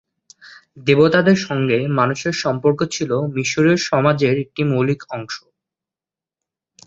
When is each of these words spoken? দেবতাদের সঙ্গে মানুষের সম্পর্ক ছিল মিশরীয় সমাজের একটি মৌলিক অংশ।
দেবতাদের 0.87 1.37
সঙ্গে 1.47 1.77
মানুষের 1.99 2.33
সম্পর্ক 2.43 2.79
ছিল 2.91 3.11
মিশরীয় 3.35 3.77
সমাজের 3.89 4.35
একটি 4.43 4.61
মৌলিক 4.71 5.01
অংশ। 5.11 5.35